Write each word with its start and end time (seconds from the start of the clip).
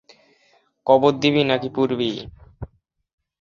কবর 0.87 1.13
দিবি, 1.21 1.41
নাকি 1.43 1.69
পুড়বি? 1.75 2.09